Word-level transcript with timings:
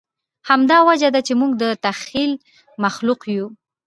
همدا 0.49 0.77
وجه 0.87 1.09
ده، 1.13 1.21
چې 1.27 1.33
موږ 1.39 1.51
د 1.61 1.63
تخیل 1.85 2.31
مخلوق 2.83 3.21
یو. 3.35 3.47